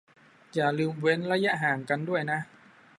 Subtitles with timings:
[0.55, 2.39] อย่าลืมเว้นระยะห่างกันด้วยนะ